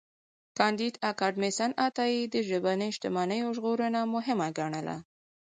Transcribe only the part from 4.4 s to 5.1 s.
ګڼله.